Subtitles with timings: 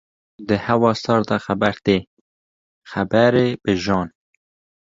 [0.47, 1.97] Di hawa sar de xeber tê,
[2.91, 4.07] xeberê bi jan.